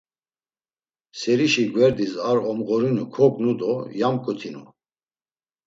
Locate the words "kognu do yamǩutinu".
3.13-4.63